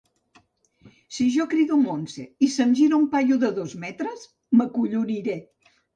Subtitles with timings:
[1.17, 4.25] Si jo crido Montse i se'm gira un paio de dos metres
[4.63, 5.37] m'acolloniré.